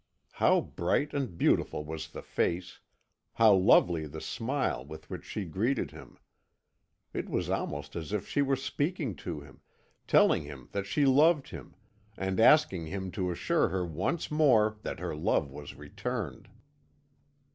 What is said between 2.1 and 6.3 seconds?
face, how lovely the smile with which she greeted him!